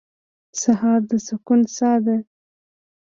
[0.61, 2.15] سهار د سکون ساه ده.